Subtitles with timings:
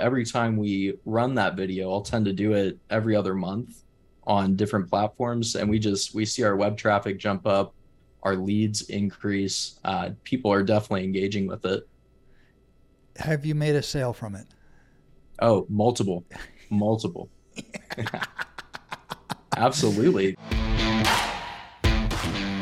[0.00, 3.82] every time we run that video, I'll tend to do it every other month
[4.24, 7.74] on different platforms, and we just we see our web traffic jump up,
[8.22, 9.78] our leads increase.
[9.84, 11.86] Uh, people are definitely engaging with it.
[13.16, 14.46] Have you made a sale from it?
[15.40, 16.24] Oh, multiple,
[16.70, 17.28] multiple.
[19.56, 20.36] Absolutely.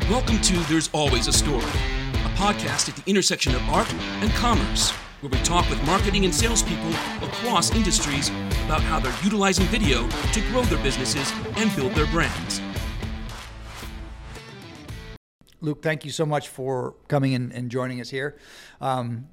[0.09, 4.93] Welcome to There's Always a Story, a podcast at the intersection of art and commerce,
[5.21, 6.91] where we talk with marketing and salespeople
[7.27, 8.29] across industries
[8.65, 12.61] about how they're utilizing video to grow their businesses and build their brands.
[15.61, 18.39] Luke, thank you so much for coming in and joining us here.
[18.81, 19.27] Um,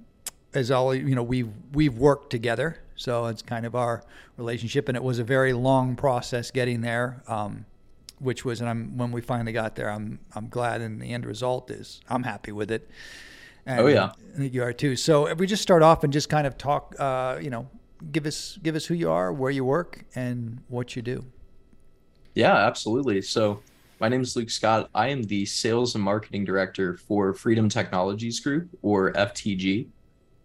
[0.56, 4.04] as all you know, we've we've worked together, so it's kind of our
[4.38, 7.22] relationship, and it was a very long process getting there.
[7.28, 7.66] Um,
[8.20, 11.26] which was, and I'm when we finally got there, I'm I'm glad, and the end
[11.26, 12.90] result is I'm happy with it.
[13.66, 14.96] And oh yeah, I think you are too.
[14.96, 17.68] So if we just start off and just kind of talk, uh, you know,
[18.12, 21.26] give us give us who you are, where you work, and what you do.
[22.36, 23.22] Yeah, absolutely.
[23.22, 23.62] So
[24.00, 24.90] my name is Luke Scott.
[24.94, 29.88] I am the sales and marketing director for Freedom Technologies Group, or FTG,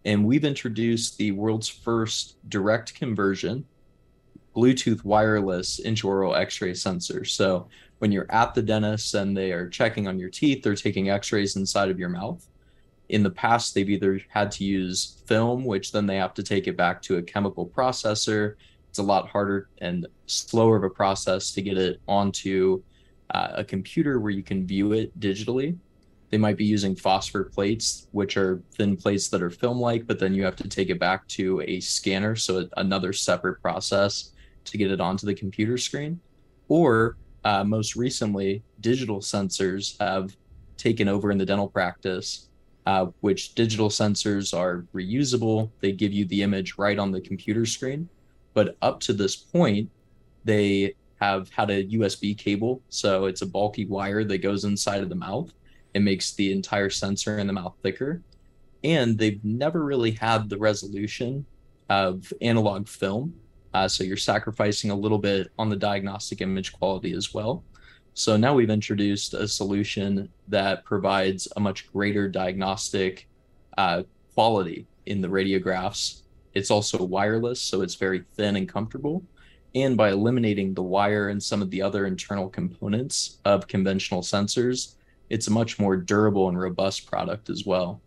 [0.05, 3.67] and we've introduced the world's first direct conversion
[4.55, 7.25] Bluetooth wireless intraoral X-ray sensor.
[7.25, 7.69] So
[7.99, 11.57] when you're at the dentist and they are checking on your teeth, they're taking X-rays
[11.57, 12.47] inside of your mouth.
[13.11, 16.69] In the past, they've either had to use film, which then they have to take
[16.69, 18.55] it back to a chemical processor.
[18.89, 22.83] It's a lot harder and slower of a process to get it onto
[23.35, 25.77] uh, a computer where you can view it digitally.
[26.31, 30.21] They might be using phosphor plates, which are thin plates that are film like, but
[30.21, 32.37] then you have to take it back to a scanner.
[32.37, 34.31] So another separate process
[34.67, 36.21] to get it onto the computer screen.
[36.69, 40.37] Or uh, most recently, digital sensors have
[40.77, 42.50] taken over in the dental practice,
[42.87, 45.71] uh, which digital sensors are reusable.
[45.81, 48.09] They give you the image right on the computer screen.
[48.55, 49.91] But up to this point,
[50.45, 52.83] they have had a USB cable.
[52.89, 55.53] So it's a bulky wire that goes inside of the mouth.
[55.95, 58.23] It makes the entire sensor in the mouth thicker.
[58.83, 61.45] And they've never really had the resolution
[61.91, 63.35] of analog film
[63.73, 67.63] uh, so you're sacrificing a little bit on the diagnostic image quality as well.
[68.15, 73.29] So now we've introduced a solution that provides a much greater diagnostic
[73.79, 74.03] uh,
[74.35, 76.23] quality in the radiographs.
[76.55, 79.23] It's also wireless, so it's very thin and comfortable.
[79.75, 84.97] And by eliminating the wire and some of the other internal components of conventional sensors,
[85.29, 88.01] it's a much more durable and robust product as well.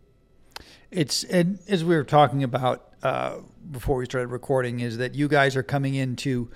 [0.90, 3.38] It's and as we were talking about uh,
[3.70, 6.50] before we started recording is that you guys are coming into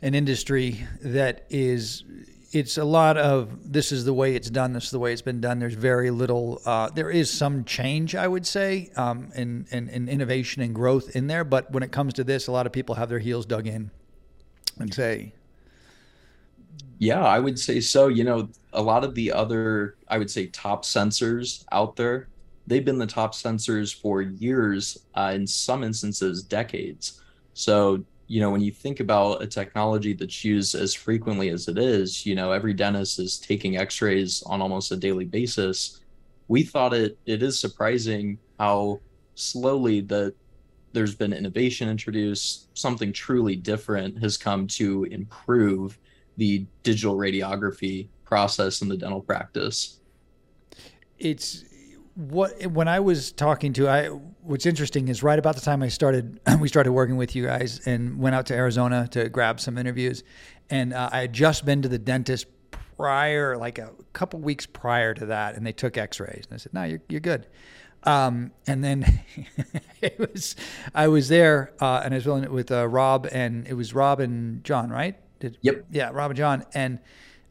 [0.00, 2.02] an industry that is
[2.52, 5.22] it's a lot of this is the way it's done this is the way it's
[5.22, 9.66] been done there's very little uh, there is some change i would say um, in,
[9.70, 12.66] in, in, innovation and growth in there but when it comes to this a lot
[12.66, 13.90] of people have their heels dug in
[14.78, 15.32] and say
[16.98, 20.46] yeah i would say so you know a lot of the other i would say
[20.46, 22.28] top sensors out there
[22.66, 27.20] they've been the top sensors for years, uh, in some instances, decades.
[27.54, 31.76] So, you know, when you think about a technology that's used as frequently as it
[31.76, 36.00] is, you know, every dentist is taking x rays on almost a daily basis.
[36.48, 39.00] We thought it, it is surprising how
[39.34, 40.34] slowly that
[40.94, 45.98] there's been innovation introduced, something truly different has come to improve
[46.38, 50.00] the digital radiography process in the dental practice.
[51.18, 51.64] It's
[52.14, 55.88] what when I was talking to I what's interesting is right about the time I
[55.88, 59.78] started we started working with you guys and went out to Arizona to grab some
[59.78, 60.22] interviews.
[60.68, 62.46] And uh, I had just been to the dentist
[62.96, 66.44] prior like a couple weeks prior to that and they took x-rays.
[66.48, 67.46] And I said no you're you're good.
[68.04, 69.20] Um, and then
[70.02, 70.56] it was
[70.94, 74.62] I was there uh, and I was with uh, Rob and it was Rob and
[74.64, 75.18] John right?
[75.40, 75.86] Did, yep.
[75.90, 76.66] Yeah Rob and John.
[76.74, 76.98] And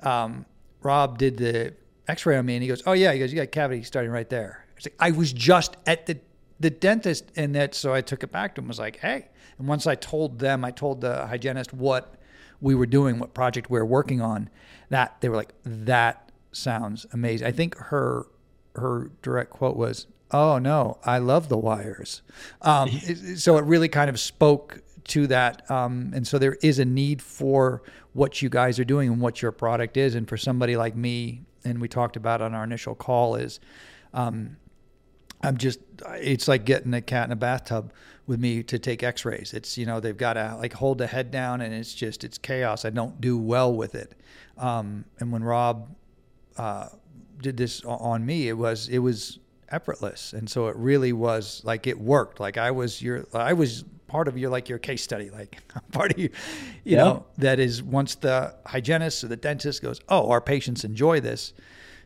[0.01, 0.45] um,
[0.83, 1.73] Rob did the
[2.11, 4.29] X-ray on me, and he goes, "Oh yeah," he goes, "You got cavity starting right
[4.29, 6.19] there." I was like, "I was just at the
[6.59, 8.67] the dentist," and that so I took it back to him.
[8.67, 12.15] Was like, "Hey," and once I told them, I told the hygienist what
[12.59, 14.49] we were doing, what project we were working on.
[14.89, 18.25] That they were like, "That sounds amazing." I think her
[18.75, 22.23] her direct quote was, "Oh no, I love the wires."
[22.61, 22.89] Um,
[23.37, 27.21] so it really kind of spoke to that, um, and so there is a need
[27.21, 30.93] for what you guys are doing and what your product is, and for somebody like
[30.93, 33.59] me and we talked about on our initial call is
[34.13, 34.57] um,
[35.43, 35.79] I'm just
[36.15, 37.93] it's like getting a cat in a bathtub
[38.27, 39.53] with me to take x-rays.
[39.53, 42.37] It's you know they've got to like hold the head down and it's just it's
[42.37, 42.85] chaos.
[42.85, 44.13] I don't do well with it.
[44.57, 45.95] Um, and when rob
[46.57, 46.89] uh,
[47.41, 50.33] did this on me it was it was effortless.
[50.33, 52.39] And so it really was like it worked.
[52.39, 55.57] Like i was your i was part of your like your case study, like
[55.93, 56.29] part of you,
[56.83, 57.03] you Yeah.
[57.03, 61.53] know, that is once the hygienist or the dentist goes, oh, our patients enjoy this.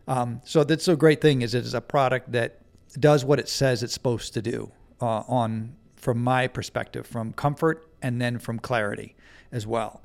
[0.07, 2.59] Um, so that's a great thing is it is a product that
[2.99, 4.71] does what it says it's supposed to do
[5.01, 9.15] uh, on from my perspective, from comfort and then from clarity
[9.51, 10.01] as well.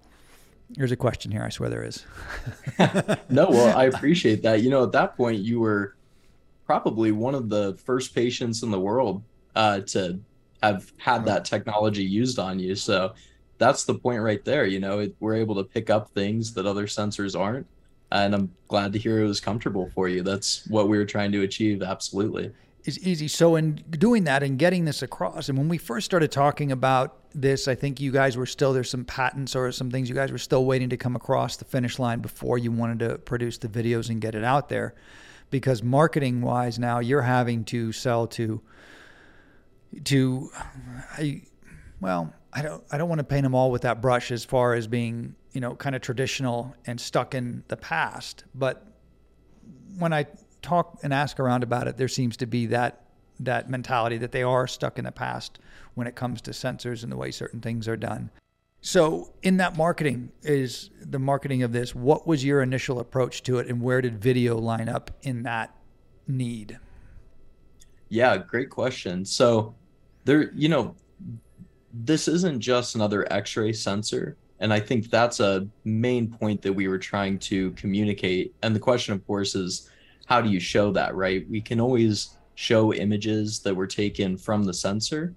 [0.76, 1.42] Here's a question here.
[1.42, 2.06] I swear there is.
[3.28, 4.62] No, well, I appreciate that.
[4.62, 5.96] You know, at that point, you were
[6.64, 9.22] probably one of the first patients in the world
[9.54, 10.18] uh, to
[10.62, 12.74] have had that technology used on you.
[12.74, 13.14] So
[13.58, 14.66] that's the point right there.
[14.66, 17.66] You know, it, we're able to pick up things that other sensors aren't.
[18.12, 20.22] And I'm glad to hear it was comfortable for you.
[20.22, 21.82] That's what we were trying to achieve.
[21.82, 22.50] Absolutely.
[22.84, 23.28] It's easy.
[23.28, 27.18] So in doing that and getting this across, and when we first started talking about
[27.34, 30.32] this, I think you guys were still there's some patents or some things you guys
[30.32, 33.68] were still waiting to come across the finish line before you wanted to produce the
[33.68, 34.94] videos and get it out there.
[35.50, 38.62] Because marketing wise now you're having to sell to
[40.04, 40.50] to
[41.16, 41.42] I
[42.00, 44.74] well, I don't I don't want to paint them all with that brush as far
[44.74, 48.86] as being, you know, kind of traditional and stuck in the past, but
[49.98, 50.26] when I
[50.62, 53.04] talk and ask around about it, there seems to be that
[53.38, 55.58] that mentality that they are stuck in the past
[55.94, 58.30] when it comes to sensors and the way certain things are done.
[58.82, 61.94] So, in that marketing is the marketing of this.
[61.94, 65.74] What was your initial approach to it, and where did video line up in that
[66.26, 66.78] need?
[68.08, 69.24] Yeah, great question.
[69.24, 69.74] So
[70.24, 70.94] there, you know,
[71.92, 76.88] this isn't just another X-ray sensor, and I think that's a main point that we
[76.88, 78.54] were trying to communicate.
[78.62, 79.90] And the question, of course, is
[80.26, 81.48] how do you show that, right?
[81.48, 85.34] We can always show images that were taken from the sensor,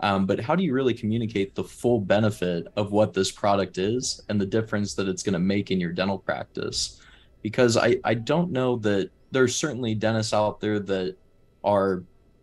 [0.00, 4.20] um, but how do you really communicate the full benefit of what this product is
[4.28, 7.00] and the difference that it's going to make in your dental practice?
[7.42, 11.16] Because I, I don't know that there's certainly dentists out there that
[11.62, 12.02] are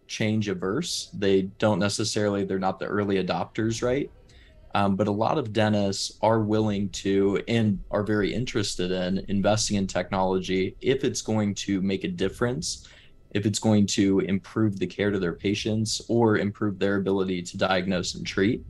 [0.09, 1.09] change averse.
[1.13, 4.11] They don't necessarily, they're not the early adopters, right?
[4.75, 9.77] Um, but a lot of dentists are willing to and are very interested in investing
[9.77, 12.87] in technology if it's going to make a difference,
[13.31, 17.57] if it's going to improve the care to their patients or improve their ability to
[17.57, 18.63] diagnose and treat.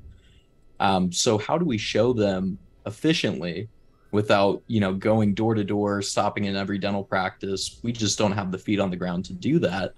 [0.80, 3.68] Um, so, how do we show them efficiently
[4.12, 7.82] without, you know, going door to door, stopping in every dental practice?
[7.84, 9.96] We just don't have the feet on the ground to do that.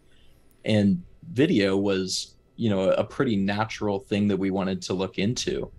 [0.65, 5.71] And video was, you know, a pretty natural thing that we wanted to look into.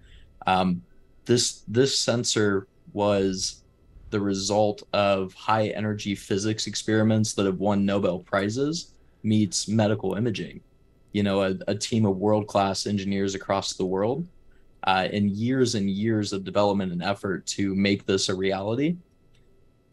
[0.46, 0.82] Um,
[1.25, 3.62] this this sensor was
[4.11, 8.93] the result of high energy physics experiments that have won Nobel prizes
[9.23, 10.61] meets medical imaging.
[11.12, 14.26] You know, a, a team of world class engineers across the world,
[14.87, 18.96] uh, and years and years of development and effort to make this a reality.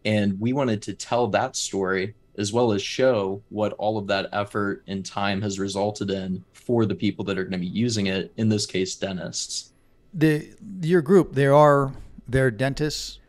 [0.06, 4.30] And we wanted to tell that story as well as show what all of that
[4.34, 8.08] effort and time has resulted in for the people that are going to be using
[8.08, 8.31] it.
[8.38, 9.72] In this case, dentists.
[10.14, 11.94] The your group, there are
[12.28, 13.20] they're dentists.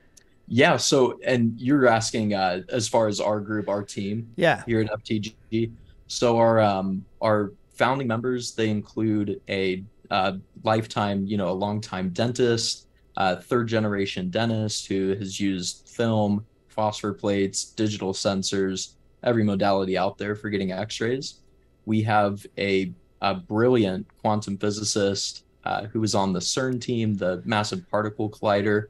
[0.47, 0.76] Yeah.
[0.76, 4.62] So, and you're asking uh, as far as our group, our team Yeah.
[4.67, 5.73] here at FTG.
[6.08, 10.32] So our um, our founding members they include a uh,
[10.64, 16.44] lifetime, you know, a longtime dentist, uh, third generation dentist who has used film,
[16.81, 21.41] phosphor plates, digital sensors, every modality out there for getting X-rays.
[21.85, 27.43] We have a, a brilliant quantum physicist uh, who was on the CERN team, the
[27.44, 28.87] Massive Particle Collider.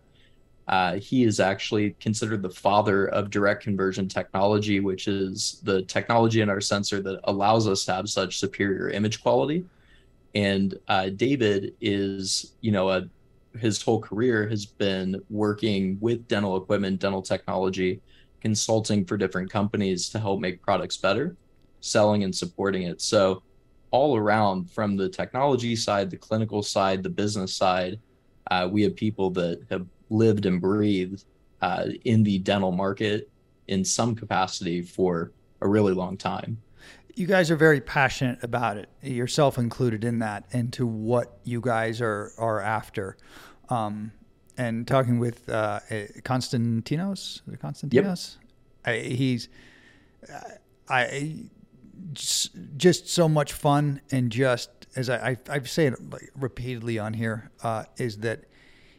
[0.69, 6.43] Uh, he is actually considered the father of direct conversion technology, which is the technology
[6.43, 9.65] in our sensor that allows us to have such superior image quality.
[10.37, 13.09] And uh, David is, you know, a,
[13.59, 18.01] his whole career has been working with dental equipment, dental technology,
[18.41, 21.37] consulting for different companies to help make products better,
[21.81, 23.01] selling and supporting it.
[23.01, 23.43] So,
[23.93, 27.99] all around from the technology side, the clinical side, the business side,
[28.51, 31.25] uh, we have people that have lived and breathed
[31.61, 33.29] uh, in the dental market
[33.67, 36.57] in some capacity for a really long time.
[37.15, 42.01] You guys are very passionate about it, yourself included in that, into what you guys
[42.01, 43.17] are are after.
[43.69, 44.13] Um,
[44.57, 48.37] and talking with uh, eh, Konstantinos, is it Konstantinos,
[48.85, 49.49] I, he's
[50.89, 51.45] I
[52.13, 57.15] just, just so much fun and just as I I, say it like repeatedly on
[57.15, 58.45] here uh, is that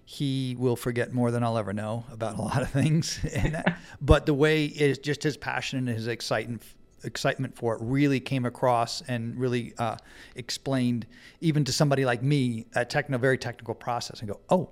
[0.06, 3.20] he will forget more than I'll ever know about a lot of things.
[3.34, 6.64] And that, but the way is just his passion and his excitement
[7.04, 9.96] excitement for it really came across and really uh,
[10.36, 11.06] explained
[11.40, 14.70] even to somebody like me a techno very technical process and go oh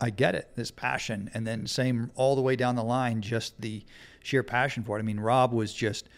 [0.00, 3.60] I get it this passion and then same all the way down the line just
[3.60, 3.84] the
[4.22, 6.08] sheer passion for it I mean Rob was just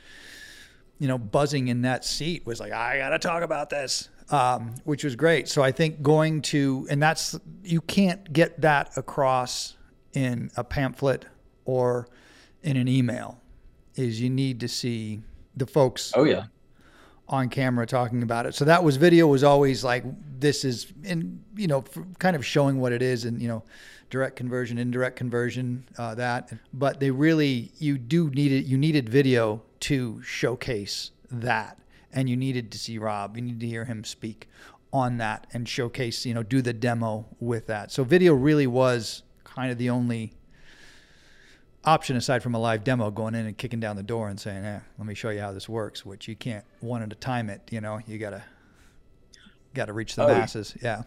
[0.98, 5.04] you know buzzing in that seat was like I gotta talk about this um, which
[5.04, 5.48] was great.
[5.48, 9.76] So I think going to, and that's, you can't get that across
[10.14, 11.26] in a pamphlet
[11.64, 12.08] or
[12.62, 13.40] in an email,
[13.94, 15.22] is you need to see
[15.56, 16.12] the folks.
[16.14, 16.44] Oh, yeah.
[17.28, 18.54] On camera talking about it.
[18.54, 20.04] So that was video was always like,
[20.38, 21.82] this is, and, you know,
[22.18, 23.62] kind of showing what it is and, you know,
[24.10, 26.52] direct conversion, indirect conversion, uh, that.
[26.74, 31.78] But they really, you do need it, you needed video to showcase that
[32.12, 33.36] and you needed to see Rob.
[33.36, 34.48] You needed to hear him speak
[34.92, 37.90] on that and showcase, you know, do the demo with that.
[37.90, 40.34] So video really was kind of the only
[41.84, 44.64] option aside from a live demo going in and kicking down the door and saying,
[44.64, 47.50] "Eh, let me show you how this works," which you can't one at a time
[47.50, 48.42] it, you know, you got to
[49.74, 50.74] got to reach the oh, masses.
[50.82, 51.02] Yeah.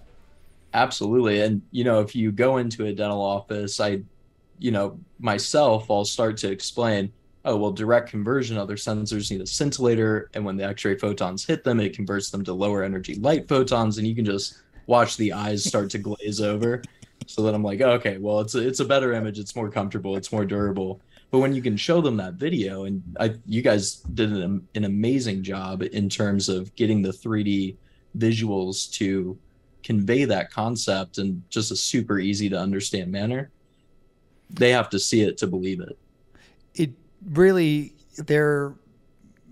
[0.74, 1.42] Absolutely.
[1.42, 4.02] And you know, if you go into a dental office, I
[4.60, 7.12] you know, myself, I'll start to explain
[7.46, 11.64] oh well direct conversion other sensors need a scintillator and when the x-ray photons hit
[11.64, 15.32] them it converts them to lower energy light photons and you can just watch the
[15.32, 16.82] eyes start to glaze over
[17.26, 19.40] so then i'm like oh, okay well it's a, it's a better image.
[19.40, 20.16] It's more comfortable.
[20.16, 21.02] It's more durable.
[21.32, 24.86] But when you can show them that video and I, you guys did an, an
[24.86, 27.76] amazing job in terms of getting the 3d
[28.18, 29.38] visuals to
[29.84, 33.52] convey that concept in just a super easy to understand manner
[34.50, 35.98] they have to see it to believe it.
[36.74, 36.92] It
[37.32, 38.76] really they're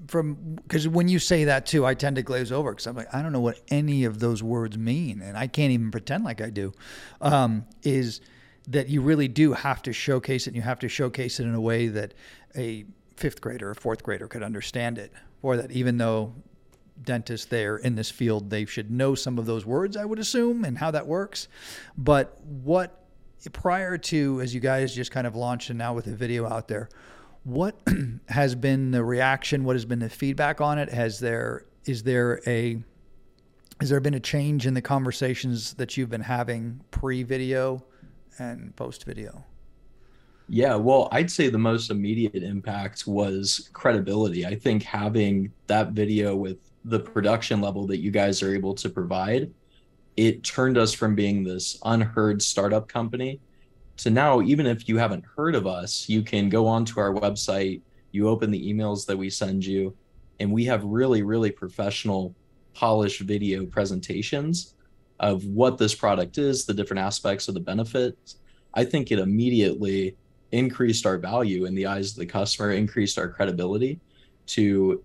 [0.07, 3.13] from because when you say that too, I tend to glaze over because I'm like
[3.13, 6.41] I don't know what any of those words mean, and I can't even pretend like
[6.41, 6.73] I do.
[7.21, 8.21] Um, is
[8.69, 11.53] that you really do have to showcase it, and you have to showcase it in
[11.53, 12.13] a way that
[12.55, 16.33] a fifth grader or fourth grader could understand it, or that even though
[17.01, 20.63] dentists there in this field, they should know some of those words, I would assume,
[20.63, 21.47] and how that works.
[21.97, 23.03] But what
[23.51, 26.67] prior to, as you guys just kind of launched and now with the video out
[26.67, 26.89] there,
[27.43, 27.75] what
[28.29, 29.63] has been the reaction?
[29.63, 30.89] What has been the feedback on it?
[30.89, 32.81] Has there is there a
[33.79, 37.83] has there been a change in the conversations that you've been having pre-video
[38.39, 39.43] and post-video?
[40.47, 44.45] Yeah, well, I'd say the most immediate impact was credibility.
[44.45, 48.89] I think having that video with the production level that you guys are able to
[48.89, 49.51] provide,
[50.15, 53.39] it turned us from being this unheard startup company
[53.95, 57.81] so now, even if you haven't heard of us, you can go onto our website,
[58.11, 59.95] you open the emails that we send you,
[60.39, 62.33] and we have really, really professional,
[62.73, 64.73] polished video presentations
[65.19, 68.37] of what this product is, the different aspects of the benefits.
[68.73, 70.17] I think it immediately
[70.51, 73.99] increased our value in the eyes of the customer, increased our credibility
[74.47, 75.03] to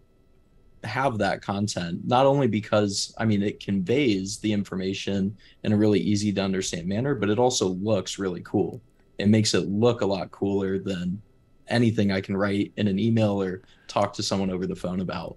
[0.84, 6.00] have that content not only because i mean it conveys the information in a really
[6.00, 8.80] easy to understand manner but it also looks really cool.
[9.18, 11.20] It makes it look a lot cooler than
[11.66, 15.36] anything i can write in an email or talk to someone over the phone about.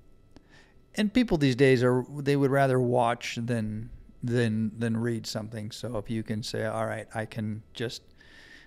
[0.96, 3.90] And people these days are they would rather watch than
[4.24, 5.72] than than read something.
[5.72, 8.04] So if you can say all right i can just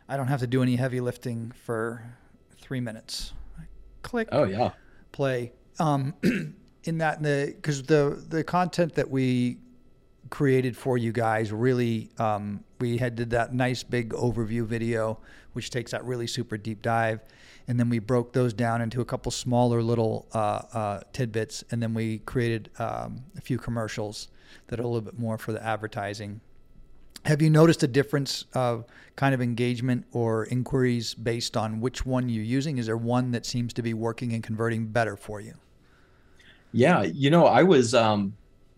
[0.08, 2.02] i don't have to do any heavy lifting for
[2.58, 3.32] three minutes
[4.04, 4.70] click oh yeah.
[5.10, 5.52] play.
[5.80, 6.14] Um
[6.84, 9.58] in that the because the the content that we
[10.30, 15.18] created for you guys really um, we had did that nice big overview video
[15.54, 17.20] which takes that really super deep dive.
[17.66, 21.64] And then we broke those down into a couple smaller little uh, uh, tidbits.
[21.70, 24.28] And then we created um, a few commercials
[24.66, 26.40] that are a little bit more for the advertising.
[27.24, 28.84] Have you noticed a difference of
[29.16, 32.76] kind of engagement or inquiries based on which one you're using?
[32.76, 35.54] Is there one that seems to be working and converting better for you
[36.74, 38.34] yeah, you know, I was um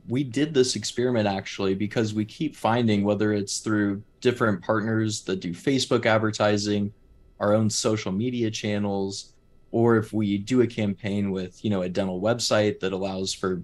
[0.07, 5.41] we did this experiment actually because we keep finding whether it's through different partners that
[5.41, 6.93] do Facebook advertising,
[7.41, 9.33] our own social media channels,
[9.73, 13.63] or if we do a campaign with, you know, a dental website that allows for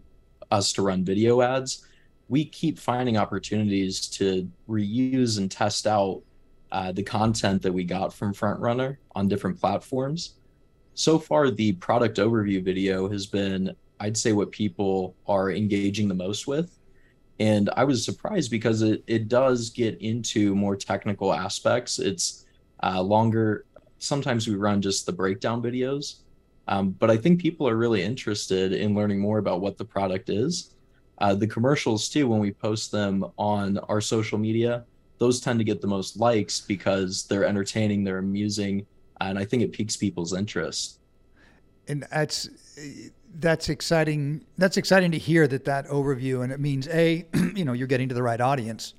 [0.51, 1.87] us to run video ads,
[2.29, 6.23] we keep finding opportunities to reuse and test out
[6.73, 10.37] uh, the content that we got from FrontRunner on different platforms.
[10.95, 16.15] So far, the product overview video has been I'd say what people are engaging the
[16.15, 16.77] most with.
[17.39, 22.01] And I was surprised because it, it does get into more technical aspects.
[22.01, 22.45] It's
[22.83, 23.65] uh, longer.
[23.99, 26.17] Sometimes we run just the breakdown videos.
[26.67, 30.31] Um, but I think people are really interested in learning more about what the product
[30.31, 30.75] is.
[31.19, 34.85] Uh, the commercials, too, when we post them on our social media,
[35.19, 38.85] those tend to get the most likes because they're entertaining, they're amusing,
[39.21, 40.99] and I think it piques people's interest.
[41.87, 42.49] And that's
[43.35, 44.45] that's exciting.
[44.59, 48.09] That's exciting to hear that that overview, and it means a, you know, you're getting
[48.09, 48.95] to the right audience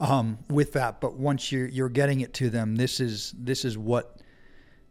[0.00, 1.00] um, with that.
[1.00, 4.20] But once you're you're getting it to them, this is this is what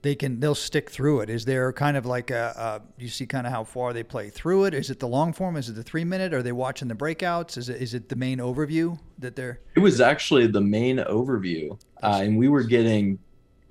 [0.04, 1.30] they can they'll stick through it.
[1.30, 4.30] Is there kind of like a, a you see kind of how far they play
[4.30, 4.74] through it?
[4.74, 5.56] Is it the long form?
[5.56, 6.34] Is it the three minute?
[6.34, 7.58] Are they watching the breakouts?
[7.58, 9.60] Is it is it the main overview that they're?
[9.76, 13.18] It was actually the main overview, uh, and we were getting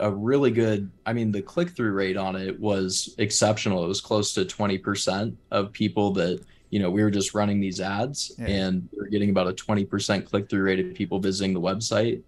[0.03, 0.91] a really good.
[1.07, 3.85] I mean, the click through rate on it was exceptional.
[3.85, 7.61] It was close to twenty percent of people that you know we were just running
[7.61, 8.47] these ads, Yeah.
[8.47, 11.61] and we are getting about a twenty percent click through rate of people visiting the
[11.61, 12.23] website.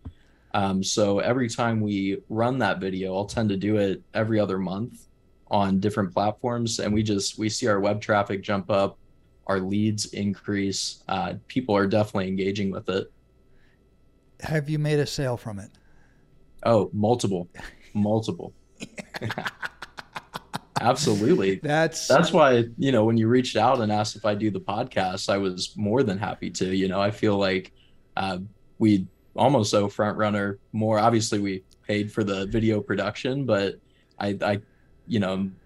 [0.54, 4.56] Um, so every time we run that video, I'll tend to do it every other
[4.58, 5.08] month
[5.50, 8.96] on different platforms, and we just we see our web traffic jump up,
[9.48, 11.02] our leads increase.
[11.08, 13.10] Uh, people are definitely engaging with it.
[14.40, 15.70] Have you made a sale from it?
[16.64, 17.48] Oh, multiple,
[17.92, 18.52] multiple.
[20.80, 21.60] Absolutely.
[21.62, 24.60] That's That's why, you know, when you reached out and asked if I do the
[24.60, 26.74] podcast, I was more than happy to.
[26.74, 27.72] You know, I feel like
[28.16, 28.38] uh,
[28.78, 29.06] we
[29.36, 30.98] almost owe Front Runner more.
[30.98, 33.76] Obviously, we paid for the video production, but
[34.18, 34.60] I, I,
[35.06, 35.56] you know, I'm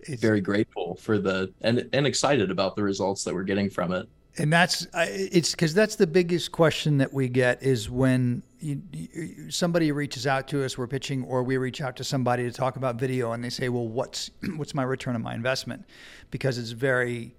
[0.00, 3.92] it's, very grateful for the and and excited about the results that we're getting from
[3.92, 4.08] it.
[4.38, 9.50] And that's it's because that's the biggest question that we get is when you, you,
[9.50, 12.76] somebody reaches out to us, we're pitching, or we reach out to somebody to talk
[12.76, 15.84] about video, and they say, "Well, what's what's my return on my investment?"
[16.30, 17.34] Because it's very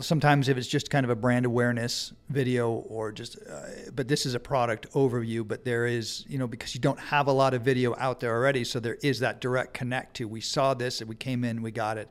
[0.00, 3.62] sometimes if it's just kind of a brand awareness video or just uh,
[3.94, 7.26] but this is a product overview but there is you know because you don't have
[7.28, 10.40] a lot of video out there already so there is that direct connect to we
[10.40, 12.08] saw this and we came in we got it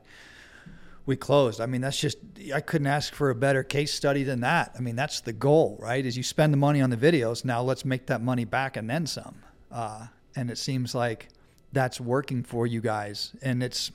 [1.10, 1.60] we closed.
[1.60, 2.18] I mean, that's just
[2.54, 4.72] I couldn't ask for a better case study than that.
[4.78, 6.06] I mean, that's the goal, right?
[6.06, 8.88] Is you spend the money on the videos, now let's make that money back and
[8.88, 9.34] then some.
[9.72, 11.28] Uh, and it seems like
[11.72, 13.32] that's working for you guys.
[13.42, 13.90] And it's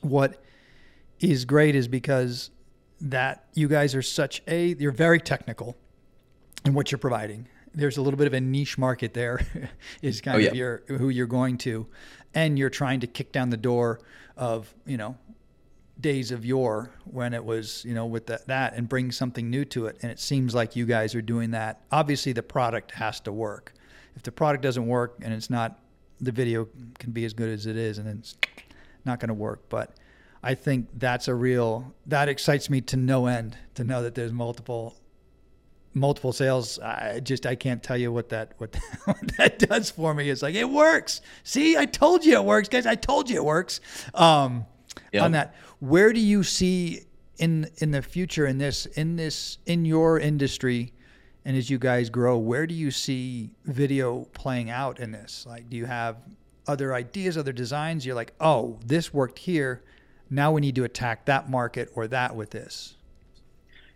[0.00, 0.42] what
[1.20, 2.50] is great is because
[3.02, 5.76] that you guys are such a you're very technical
[6.64, 7.46] in what you're providing.
[7.74, 9.46] There's a little bit of a niche market there,
[10.02, 10.52] is kind Oh, of yeah.
[10.54, 11.86] your who you're going to,
[12.34, 14.00] and you're trying to kick down the door
[14.36, 15.16] of you know
[16.02, 19.64] days of yore when it was you know with that, that and bring something new
[19.66, 19.96] to it.
[20.02, 21.80] And it seems like you guys are doing that.
[21.90, 23.72] Obviously the product has to work.
[24.16, 25.78] If the product doesn't work and it's not
[26.20, 26.68] the video
[26.98, 28.36] can be as good as it is and it's
[29.04, 29.68] not going to work.
[29.68, 29.94] But
[30.44, 34.32] i think that's a real that excites me to no end to know that there's
[34.32, 34.96] multiple
[35.94, 36.78] multiple sales.
[36.80, 40.30] I just i can't tell you what that what, what that does for me.
[40.30, 41.20] It's like it works.
[41.44, 42.68] See i told you it works.
[42.68, 43.80] Guys i told you it works.
[44.14, 44.66] Um
[45.12, 45.24] Yeah.
[45.24, 47.00] on that where do you see
[47.38, 50.92] in in the future in this in this in your industry
[51.44, 55.44] and as you guys grow where do you see video playing out in this?
[55.44, 56.18] Like do you have
[56.68, 58.06] other ideas other designs?
[58.06, 59.82] You're like oh this worked here.
[60.30, 62.94] Now we need to attack that market or that with this.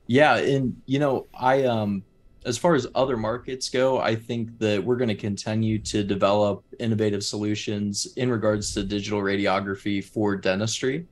[0.09, 2.03] Yeah, and you know, I um
[2.45, 6.65] as far as other markets go, I think that we're going to continue to develop
[6.81, 11.07] innovative solutions in regards to digital radiography for dentistry.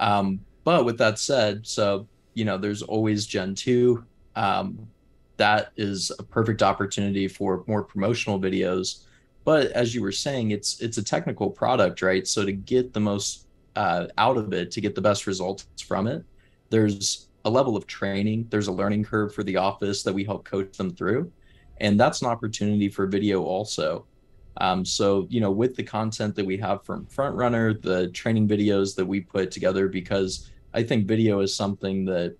[0.00, 4.04] Um, but with that said, so you know, there's always Gen 2.
[4.36, 4.88] Um,
[5.36, 9.04] that is a perfect opportunity for more promotional videos.
[9.44, 12.26] But as you were saying, it's it's a technical product, right?
[12.26, 16.06] So to get the most uh, out of it, to get the best results from
[16.06, 16.24] it,
[16.68, 20.44] there's a level of training there's a learning curve for the office that we help
[20.44, 21.30] coach them through
[21.78, 24.04] and that's an opportunity for video also
[24.58, 28.94] um, so you know with the content that we have from Frontrunner, the training videos
[28.96, 32.36] that we put together because i think video is something that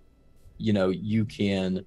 [0.57, 1.85] you know you can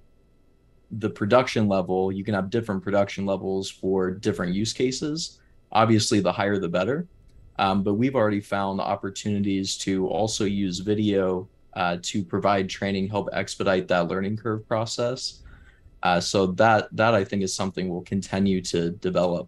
[0.91, 5.39] the production level you can have different production levels for different use cases
[5.71, 7.07] obviously the higher the better
[7.57, 13.29] um, but we've already found opportunities to also use video uh, to provide training, help
[13.33, 15.41] expedite that learning curve process.
[16.03, 19.47] Uh, so that that I think is something we'll continue to develop.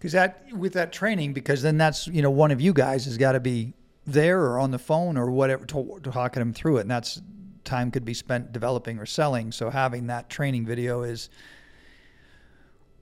[0.00, 3.18] Because that with that training because then that's you know one of you guys has
[3.18, 3.74] got to be
[4.06, 7.20] there or on the phone or whatever to, talking them through it and that's
[7.64, 9.52] time could be spent developing or selling.
[9.52, 11.28] So having that training video is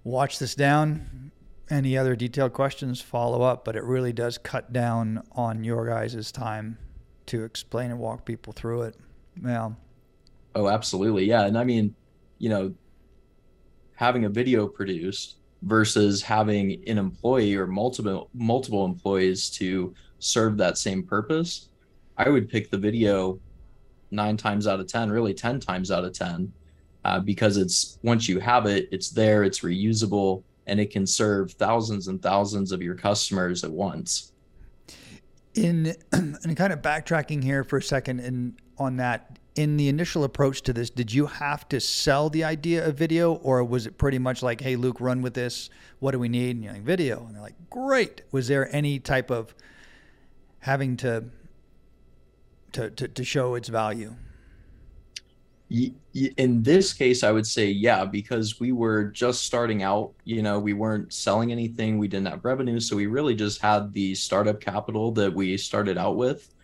[0.02, 1.30] watch this down.
[1.70, 6.32] Any other detailed questions follow up but it really does cut down on your guys'
[6.32, 6.78] time
[7.26, 8.96] to explain and walk people through it.
[9.42, 9.70] Yeah.
[10.56, 11.44] Oh, absolutely, yeah.
[11.44, 11.94] And I mean,
[12.38, 12.74] you know,
[13.94, 20.78] having a video produced versus having an employee or multiple multiple employees to serve that
[20.78, 21.68] same purpose,
[22.16, 23.38] I would pick the video
[24.10, 26.52] nine times out of ten, really ten times out of ten,
[27.04, 31.52] uh, because it's once you have it, it's there, it's reusable, and it can serve
[31.52, 34.32] thousands and thousands of your customers at once.
[35.54, 40.22] in and kind of backtracking here for a second and on that in the initial
[40.22, 43.98] approach to this did you have to sell the idea of video or was it
[43.98, 45.70] pretty much like hey luke run with this.
[45.98, 46.56] What do we need?
[46.56, 47.24] And you're like video.
[47.26, 48.22] And they're like great.
[48.30, 49.54] Was there any type of
[50.60, 51.24] having to
[52.72, 54.14] to to, to show its value?
[56.38, 60.58] in this case i would say yeah because we were just starting out you know
[60.58, 64.62] we weren't selling anything we didn't have revenue so we really just had the startup
[64.62, 66.54] capital that we started out with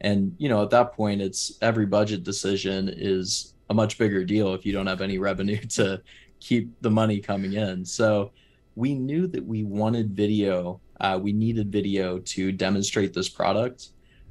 [0.00, 4.54] and you know at that point it's every budget decision is a much bigger deal
[4.54, 6.00] if you don't have any revenue to
[6.40, 8.30] keep the money coming in so
[8.76, 13.88] we knew that we wanted video uh, we needed video to demonstrate this product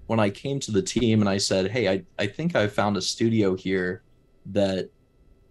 [0.08, 2.98] when i came to the team and i said hey i, I think i found
[2.98, 4.04] a studio here
[4.48, 4.90] that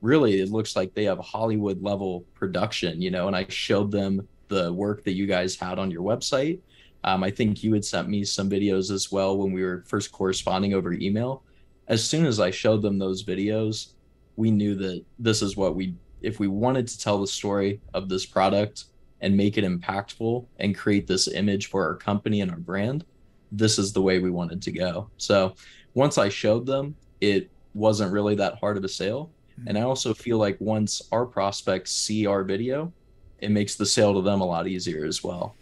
[0.01, 4.27] really it looks like they have Hollywood level production, you know, and I showed them
[4.49, 6.61] the work that you guys had on your website.
[7.05, 10.13] Um, I think you had sent me some videos as well when we were first
[10.13, 11.43] corresponding over email.
[11.87, 13.93] As soon as I showed them those videos,
[14.37, 18.09] we knew that this is what we, if we wanted to tell the story of
[18.09, 18.85] this product
[19.21, 23.05] and make it impactful and create this image for our company and our brand,
[23.51, 25.11] this is the way we wanted to go.
[25.17, 25.55] So
[25.95, 29.31] once I showed them, it wasn't really that hard of a sale.
[29.67, 32.93] And I also feel like once our prospects see our video,
[33.41, 35.57] it makes the sale to them a lot easier as well.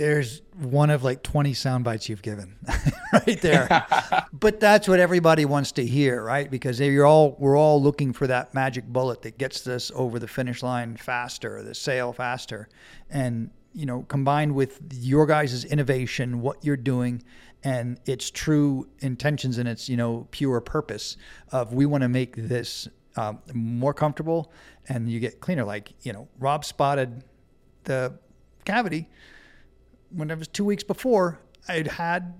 [0.00, 2.56] There's one of like 20 sound bites you've given
[3.12, 3.86] right there.
[4.32, 6.50] but that's what everybody wants to hear, right?
[6.50, 10.26] Because you're all we're all looking for that magic bullet that gets us over the
[10.26, 12.66] finish line faster, the sale faster.
[13.10, 17.22] And you know, combined with your guys' innovation, what you're doing,
[17.62, 21.18] and its true intentions and its you know pure purpose
[21.52, 24.50] of we want to make this um, more comfortable
[24.88, 25.64] and you get cleaner.
[25.64, 27.22] Like you know, Rob spotted
[27.84, 28.14] the
[28.64, 29.10] cavity
[30.10, 32.34] when it was two weeks before I'd had,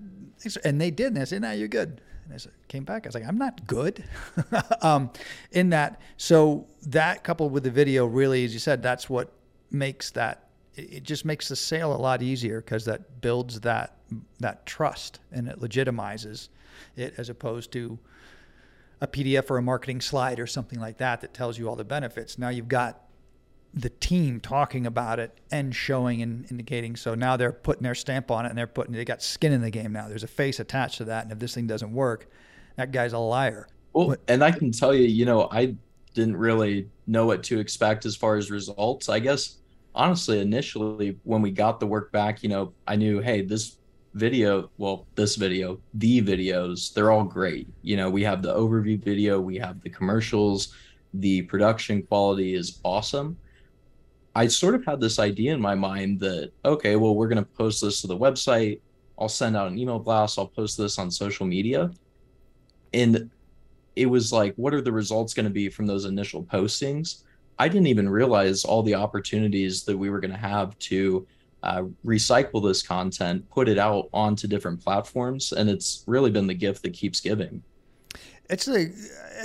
[0.63, 3.05] and they did, and I said, "Now you're good." And I said, came back.
[3.05, 4.03] I was like, "I'm not good."
[4.81, 5.11] um,
[5.51, 9.31] in that, so that coupled with the video, really, as you said, that's what
[9.69, 13.97] makes that it just makes the sale a lot easier because that builds that
[14.39, 16.49] that trust and it legitimizes
[16.95, 17.99] it as opposed to
[19.01, 21.83] a PDF or a marketing slide or something like that that tells you all the
[21.83, 22.37] benefits.
[22.37, 23.01] Now you've got
[23.73, 26.95] the team talking about it and showing and indicating.
[26.95, 29.61] So now they're putting their stamp on it and they're putting they got skin in
[29.61, 30.07] the game now.
[30.07, 32.29] There's a face attached to that, and if this thing doesn't work,
[32.75, 33.67] that guy's a liar.
[33.93, 35.75] Well, and I can tell you, you know, I
[36.13, 39.09] didn't really know what to expect as far as results.
[39.09, 39.57] I guess
[39.95, 43.77] honestly, initially when we got the work back, you know, I knew, hey, this
[44.13, 47.67] video, well, this video, the videos, they're all great.
[47.81, 50.73] You know, we have the overview video, we have the commercials,
[51.13, 53.37] the production quality is awesome.
[54.35, 57.49] I sort of had this idea in my mind that, okay, well, we're going to
[57.51, 58.79] post this to the website.
[59.19, 60.39] I'll send out an email blast.
[60.39, 61.91] I'll post this on social media.
[62.93, 63.29] And
[63.95, 67.23] it was like, what are the results going to be from those initial postings?
[67.59, 71.27] I didn't even realize all the opportunities that we were going to have to
[71.63, 76.53] uh, recycle this content, put it out onto different platforms, and it's really been the
[76.53, 77.61] gift that keeps giving.
[78.49, 78.93] It's like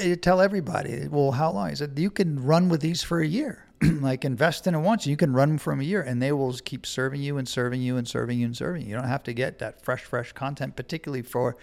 [0.03, 1.71] you tell everybody, well, how long?
[1.71, 1.99] is it?
[1.99, 3.66] you can run with these for a year.
[4.01, 6.53] like invest in it once, you can run them from a year, and they will
[6.65, 8.89] keep serving you and serving you and serving you and serving you.
[8.89, 11.57] You don't have to get that fresh, fresh content, particularly for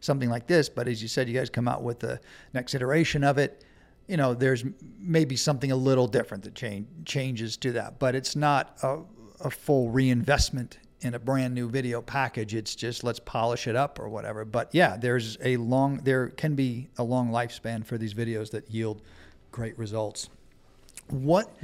[0.00, 0.68] something like this.
[0.68, 2.20] But as you said, you guys come out with the
[2.52, 3.64] next iteration of it
[4.06, 4.64] you know, there's
[4.98, 8.98] maybe something a little different that change, changes to that, but it's not a,
[9.40, 12.54] a full reinvestment in a brand new video package.
[12.54, 14.44] It's just let's polish it up or whatever.
[14.44, 18.70] But yeah, there's a long, there can be a long lifespan for these videos that
[18.70, 19.02] yield
[19.52, 20.28] great results.
[21.08, 21.54] What,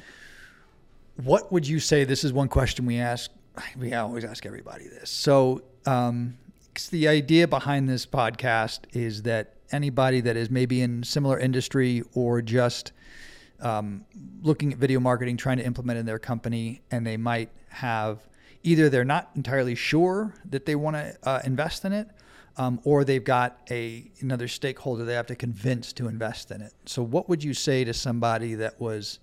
[1.17, 2.05] what would you say?
[2.05, 3.31] This is one question we ask.
[3.77, 5.11] We always ask everybody this.
[5.11, 6.37] So, um,
[6.91, 12.41] the idea behind this podcast is that anybody that is maybe in similar industry or
[12.41, 12.93] just
[13.61, 14.05] um,
[14.43, 18.27] looking at video marketing, trying to implement in their company, and they might have
[18.63, 22.09] either they're not entirely sure that they want to uh, invest in it,
[22.57, 26.73] um, or they've got a another stakeholder they have to convince to invest in it.
[26.87, 29.19] So, what would you say to somebody that was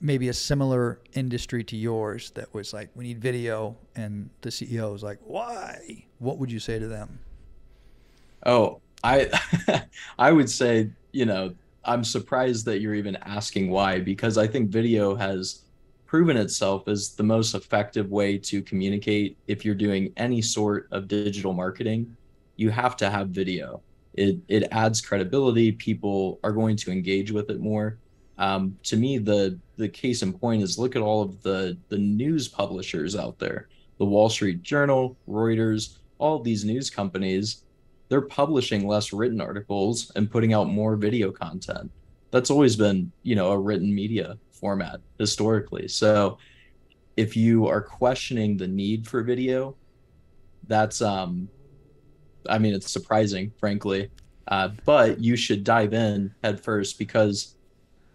[0.00, 4.94] maybe a similar industry to yours that was like, we need video, and the CEO
[4.94, 6.04] is like, why?
[6.18, 7.18] What would you say to them?
[8.46, 9.30] Oh, I
[10.18, 14.70] I would say, you know, I'm surprised that you're even asking why because I think
[14.70, 15.62] video has
[16.06, 21.06] proven itself as the most effective way to communicate if you're doing any sort of
[21.08, 22.16] digital marketing.
[22.56, 23.82] You have to have video.
[24.14, 25.72] It it adds credibility.
[25.72, 27.98] People are going to engage with it more.
[28.38, 31.98] Um, to me, the the case in point is look at all of the the
[31.98, 37.62] news publishers out there, the Wall Street Journal, Reuters, all these news companies
[38.08, 41.90] they're publishing less written articles and putting out more video content.
[42.30, 45.88] That's always been, you know, a written media format historically.
[45.88, 46.38] So
[47.16, 49.76] if you are questioning the need for video,
[50.66, 51.48] that's um
[52.48, 54.10] I mean, it's surprising, frankly.
[54.46, 57.56] Uh, but you should dive in head first because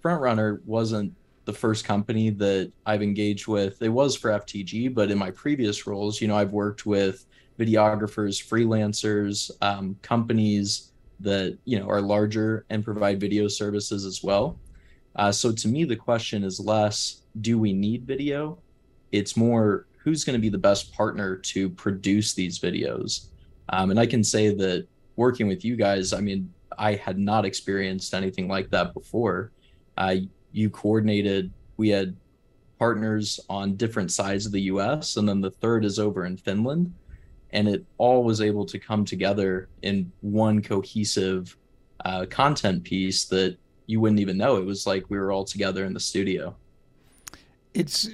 [0.04, 1.14] FrontRunner wasn't
[1.46, 3.82] the first company that I've engaged with.
[3.82, 7.26] It was for FTG, but in my previous roles, you know, I've worked with
[7.60, 14.58] videographers, freelancers, um, companies that you know are larger and provide video services as well.
[15.16, 18.60] Uh, so to me, the question is less do we need video?
[19.12, 23.28] It's more who's going to be the best partner to produce these videos.
[23.70, 27.46] Um, and I can say that working with you guys, I mean, I had not
[27.46, 29.52] experienced anything like that before.
[29.98, 30.16] Uh,
[30.54, 32.16] you coordinated, we had
[32.80, 36.94] partners on different sides of the US, and then the third is over in Finland.
[37.52, 41.56] And it all was able to come together in one cohesive
[42.04, 44.58] uh, content piece that you wouldn't even know.
[44.58, 46.56] It was like we were all together in the studio.
[47.74, 48.10] It's,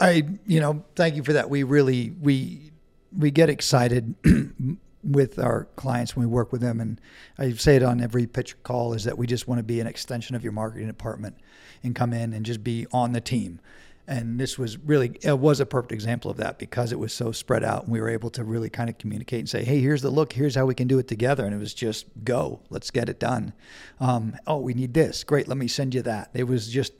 [0.00, 1.50] I, you know, thank you for that.
[1.50, 2.72] We really, we,
[3.16, 4.14] we get excited
[5.02, 6.80] with our clients when we work with them.
[6.80, 7.00] And
[7.38, 9.86] I say it on every pitch call is that we just want to be an
[9.86, 11.36] extension of your marketing department
[11.82, 13.60] and come in and just be on the team.
[14.06, 17.30] And this was really, it was a perfect example of that because it was so
[17.30, 20.02] spread out and we were able to really kind of communicate and say, hey, here's
[20.02, 21.44] the look, here's how we can do it together.
[21.44, 23.52] And it was just go, let's get it done.
[24.00, 25.22] Um, oh, we need this.
[25.22, 26.30] Great, let me send you that.
[26.34, 26.92] It was just,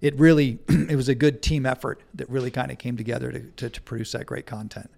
[0.00, 3.40] it really, it was a good team effort that really kind of came together to,
[3.40, 4.90] to, to produce that great content.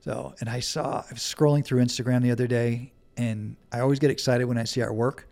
[0.00, 3.98] So, and I saw, I was scrolling through Instagram the other day, and I always
[3.98, 5.28] get excited when I see our work.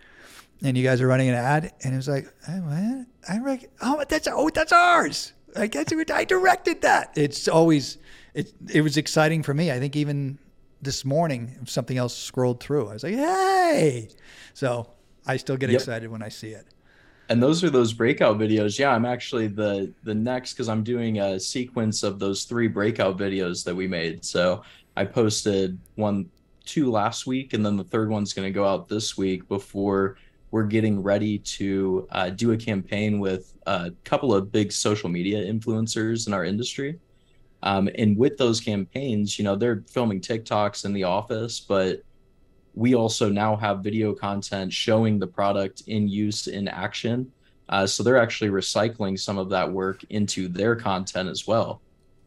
[0.62, 3.04] And you guys are running an ad, and it was like, hey?
[3.28, 5.33] I rec- oh, that's oh, that's ours.
[5.57, 7.12] I guess I directed that.
[7.16, 7.98] It's always
[8.35, 8.52] it.
[8.72, 9.70] It was exciting for me.
[9.70, 10.38] I think even
[10.83, 12.88] this morning, something else scrolled through.
[12.88, 14.09] I was like, hey.
[14.52, 14.90] So
[15.26, 15.81] I still get yep.
[15.81, 16.66] excited when I see it
[17.29, 18.79] and those are those breakout videos.
[18.79, 23.19] Yeah i'm actually the the next because i'm doing a sequence of those three breakout
[23.19, 24.25] videos that we made.
[24.25, 24.62] So
[24.97, 26.29] i posted one
[26.64, 30.17] two last week and then the third one's going to go out this week before
[30.51, 35.45] we're getting ready to uh, do a campaign with a couple of big social media
[35.45, 36.99] influencers in our industry.
[37.62, 42.03] Um, and with those campaigns you know they're filming tiktoks in the office but
[42.79, 47.31] we also now have video content showing the product in use in action.
[47.69, 51.83] Uh, so they're actually recycling some of that work into their content as well.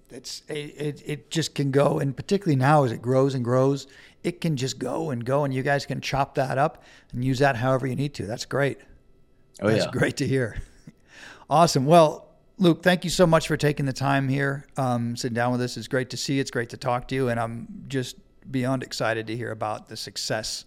[0.10, 3.88] It's it, it just can go, and particularly now as it grows and grows,
[4.24, 6.84] it can just go and go, and you guys can chop that up
[7.14, 8.26] and use that however you need to.
[8.26, 8.78] That's great.
[9.62, 10.62] Oh That's yeah, great to hear.
[11.50, 11.86] awesome.
[11.86, 15.62] Well, Luke, thank you so much for taking the time here, um, sitting down with
[15.62, 15.78] us.
[15.78, 16.42] It's great to see you.
[16.42, 18.18] It's great to talk to you, and I'm just
[18.50, 20.66] beyond excited to hear about the success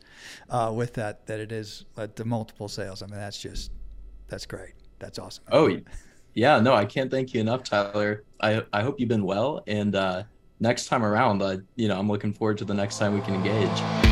[0.50, 3.02] uh, with that that it is at the multiple sales.
[3.02, 3.72] I mean, that's just
[4.28, 4.74] that's great.
[4.98, 5.44] That's awesome.
[5.50, 5.76] Oh,
[6.34, 6.60] yeah.
[6.60, 8.24] No, I can't thank you enough, Tyler.
[8.40, 10.22] I I hope you've been well, and uh,
[10.60, 13.34] next time around, uh, you know, I'm looking forward to the next time we can
[13.34, 14.03] engage.